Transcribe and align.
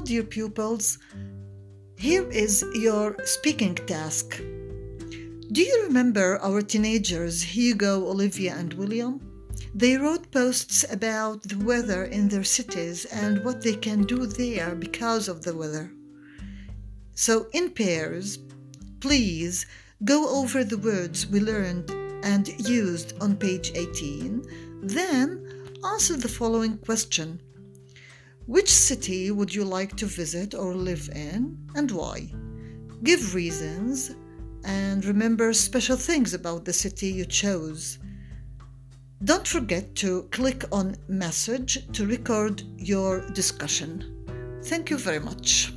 dear 0.00 0.22
pupils, 0.22 0.98
here 1.96 2.28
is 2.30 2.64
your 2.74 3.16
speaking 3.24 3.74
task. 3.74 4.38
Do 5.52 5.62
you 5.62 5.84
remember 5.84 6.38
our 6.38 6.62
teenagers, 6.62 7.42
Hugo, 7.42 8.06
Olivia, 8.06 8.54
and 8.56 8.72
William? 8.74 9.20
They 9.74 9.96
wrote 9.96 10.30
posts 10.30 10.84
about 10.90 11.42
the 11.42 11.58
weather 11.58 12.04
in 12.04 12.28
their 12.28 12.44
cities 12.44 13.04
and 13.04 13.44
what 13.44 13.62
they 13.62 13.74
can 13.74 14.04
do 14.04 14.26
there 14.26 14.74
because 14.74 15.28
of 15.28 15.42
the 15.42 15.54
weather. 15.54 15.92
So, 17.14 17.48
in 17.52 17.70
pairs, 17.70 18.38
please 19.00 19.66
go 20.04 20.40
over 20.40 20.64
the 20.64 20.78
words 20.78 21.26
we 21.26 21.40
learned 21.40 21.90
and 22.24 22.48
used 22.68 23.14
on 23.20 23.36
page 23.36 23.72
18. 23.74 24.80
Then 24.82 25.76
answer 25.84 26.16
the 26.16 26.28
following 26.28 26.78
question 26.78 27.40
Which 28.50 28.68
city 28.68 29.30
would 29.30 29.54
you 29.54 29.62
like 29.62 29.96
to 29.98 30.06
visit 30.06 30.56
or 30.56 30.74
live 30.74 31.08
in 31.14 31.56
and 31.76 31.88
why? 31.92 32.32
Give 33.04 33.32
reasons 33.32 34.10
and 34.64 35.04
remember 35.04 35.52
special 35.52 35.96
things 35.96 36.34
about 36.34 36.64
the 36.64 36.72
city 36.72 37.12
you 37.12 37.26
chose. 37.26 38.00
Don't 39.22 39.46
forget 39.46 39.94
to 40.02 40.24
click 40.32 40.64
on 40.72 40.96
message 41.06 41.86
to 41.92 42.04
record 42.04 42.64
your 42.76 43.20
discussion. 43.30 44.26
Thank 44.64 44.90
you 44.90 44.98
very 44.98 45.20
much. 45.20 45.72